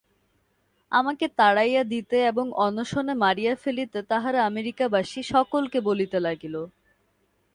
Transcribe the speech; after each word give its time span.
আমাকে 0.91 1.25
তাড়াইয়া 1.39 1.83
দিতে 1.83 2.17
এবং 2.25 2.45
অনশনে 2.65 3.13
মারিয়া 3.23 3.53
ফেলিতে 3.55 3.99
তাহারা 4.11 4.39
আমেরিকাবাসী 4.43 5.21
সকলকে 5.33 5.79
বলিতে 5.89 6.17
লাগিল। 6.19 6.55